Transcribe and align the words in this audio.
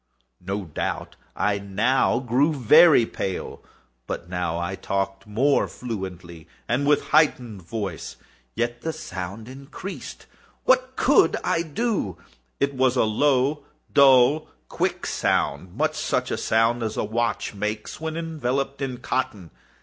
No 0.43 0.65
doubt 0.65 1.15
I 1.35 1.59
now 1.59 2.17
grew 2.17 2.55
very 2.55 3.05
pale;—but 3.05 4.33
I 4.33 4.73
talked 4.73 5.27
more 5.27 5.67
fluently, 5.67 6.47
and 6.67 6.87
with 6.87 7.01
a 7.01 7.05
heightened 7.11 7.61
voice. 7.61 8.15
Yet 8.55 8.81
the 8.81 8.93
sound 8.93 9.47
increased—and 9.47 10.27
what 10.63 10.95
could 10.95 11.37
I 11.43 11.61
do? 11.61 12.17
It 12.59 12.73
was 12.73 12.95
a 12.95 13.03
low, 13.03 13.63
dull, 13.93 14.47
quick 14.69 15.05
sound—much 15.05 15.93
such 15.93 16.31
a 16.31 16.37
sound 16.37 16.81
as 16.81 16.97
a 16.97 17.03
watch 17.03 17.53
makes 17.53 18.01
when 18.01 18.17
enveloped 18.17 18.81
in 18.81 18.97
cotton. 19.01 19.51